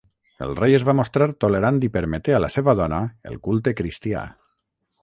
El 0.45 0.53
rei 0.59 0.77
es 0.77 0.85
va 0.87 0.95
mostrar 0.99 1.27
tolerant 1.45 1.77
i 1.89 1.91
permeté 1.99 2.35
a 2.39 2.41
la 2.47 2.51
seva 2.57 2.77
dona 2.83 3.05
el 3.33 3.39
culte 3.51 3.79
cristià. 3.83 4.27